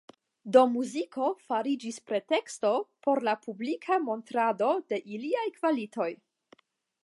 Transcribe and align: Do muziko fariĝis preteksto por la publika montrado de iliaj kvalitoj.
Do 0.55 0.61
muziko 0.75 1.27
fariĝis 1.49 1.99
preteksto 2.11 2.73
por 3.07 3.21
la 3.29 3.37
publika 3.45 4.01
montrado 4.09 4.73
de 4.93 5.03
iliaj 5.19 5.49
kvalitoj. 5.61 6.13